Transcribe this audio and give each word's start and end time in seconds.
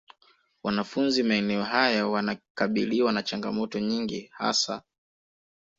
Wanafunzi 0.63 1.23
maeneo 1.23 1.63
haya 1.63 2.07
wanakabiliwa 2.07 3.11
na 3.11 3.23
changamoto 3.23 3.79
nyingi 3.79 4.29
hasa 4.33 4.81